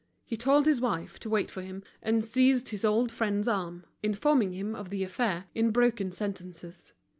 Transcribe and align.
He 0.25 0.35
told 0.35 0.65
his 0.65 0.81
wife 0.81 1.19
to 1.19 1.29
wait 1.29 1.51
for 1.51 1.61
him, 1.61 1.83
and 2.01 2.25
seized 2.25 2.69
his 2.69 2.83
old 2.83 3.11
friend's 3.11 3.47
arm, 3.47 3.85
informing 4.01 4.51
him 4.53 4.73
of 4.73 4.89
the 4.89 5.03
affair, 5.03 5.45
in 5.53 5.69
broken 5.69 6.11
sentences. 6.11 6.93